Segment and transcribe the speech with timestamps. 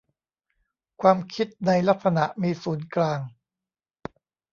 [1.01, 3.19] ความคิดในลักษณะ มีศูนย์กลาง